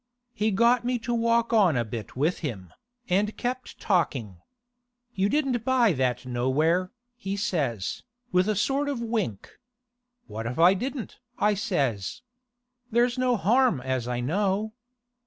[0.33, 2.73] He got me to walk on a bit with him,
[3.07, 4.37] and kept talking.
[5.13, 8.01] "You didn't buy that nowhere," he says,
[8.31, 9.59] with a sort of wink.
[10.25, 12.23] "What if I didn't?" I says.
[12.89, 14.73] "There's no harm as I know."